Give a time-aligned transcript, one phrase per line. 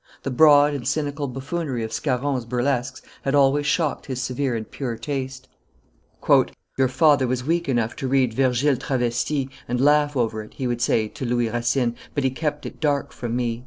[0.23, 4.97] The broad and cynical buffoonery of Scarron's burlesques had always shocked his severe and pure
[4.97, 5.47] taste.
[6.27, 10.81] "Your father was weak enough to read Virgile travesti, and laugh over it," he would,
[10.81, 13.59] say to Louis Racine, "but he kept it dark from me."